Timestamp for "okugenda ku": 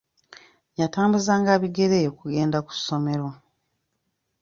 2.11-2.71